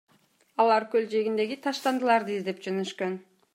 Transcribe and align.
Алар 0.63 0.85
көл 0.95 1.05
жээгиндеги 1.11 1.59
таштандыларды 1.67 2.37
издеп 2.41 2.67
жөнөшкөн. 2.69 3.17